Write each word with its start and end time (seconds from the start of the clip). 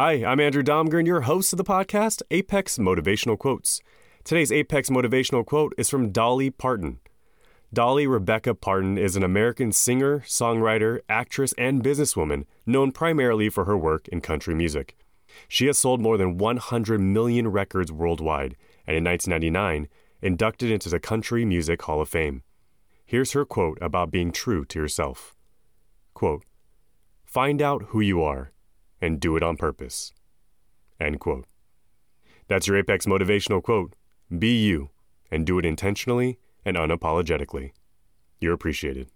Hi, 0.00 0.24
I'm 0.24 0.38
Andrew 0.38 0.62
Domgren, 0.62 1.08
your 1.08 1.22
host 1.22 1.52
of 1.52 1.56
the 1.56 1.64
podcast, 1.64 2.22
Apex 2.30 2.78
Motivational 2.78 3.36
Quotes. 3.36 3.80
Today's 4.22 4.52
Apex 4.52 4.90
Motivational 4.90 5.44
Quote 5.44 5.74
is 5.76 5.90
from 5.90 6.12
Dolly 6.12 6.50
Parton. 6.50 7.00
Dolly 7.74 8.06
Rebecca 8.06 8.54
Parton 8.54 8.96
is 8.96 9.16
an 9.16 9.24
American 9.24 9.72
singer, 9.72 10.20
songwriter, 10.20 11.00
actress, 11.08 11.52
and 11.58 11.82
businesswoman 11.82 12.44
known 12.64 12.92
primarily 12.92 13.48
for 13.48 13.64
her 13.64 13.76
work 13.76 14.06
in 14.06 14.20
country 14.20 14.54
music. 14.54 14.96
She 15.48 15.66
has 15.66 15.78
sold 15.78 16.00
more 16.00 16.16
than 16.16 16.38
100 16.38 17.00
million 17.00 17.48
records 17.48 17.90
worldwide, 17.90 18.54
and 18.86 18.96
in 18.96 19.02
1999, 19.02 19.88
inducted 20.22 20.70
into 20.70 20.88
the 20.88 21.00
Country 21.00 21.44
Music 21.44 21.82
Hall 21.82 22.00
of 22.00 22.08
Fame. 22.08 22.44
Here's 23.04 23.32
her 23.32 23.44
quote 23.44 23.78
about 23.80 24.12
being 24.12 24.30
true 24.30 24.64
to 24.66 24.78
yourself. 24.78 25.34
Quote, 26.14 26.44
Find 27.24 27.60
out 27.60 27.86
who 27.88 28.00
you 28.00 28.22
are 28.22 28.52
and 29.00 29.20
do 29.20 29.36
it 29.36 29.42
on 29.42 29.56
purpose. 29.56 30.12
End 31.00 31.20
quote. 31.20 31.46
That's 32.48 32.66
your 32.66 32.78
Apex 32.78 33.06
motivational 33.06 33.62
quote. 33.62 33.94
Be 34.36 34.56
you 34.56 34.90
and 35.30 35.46
do 35.46 35.58
it 35.58 35.66
intentionally 35.66 36.38
and 36.64 36.76
unapologetically. 36.76 37.72
You're 38.40 38.54
appreciated. 38.54 39.10